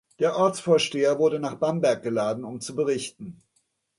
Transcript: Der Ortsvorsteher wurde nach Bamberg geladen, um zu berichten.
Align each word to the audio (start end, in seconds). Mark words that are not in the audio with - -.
Der 0.17 0.35
Ortsvorsteher 0.35 1.19
wurde 1.19 1.39
nach 1.39 1.53
Bamberg 1.57 2.01
geladen, 2.01 2.43
um 2.43 2.59
zu 2.59 2.75
berichten. 2.75 3.39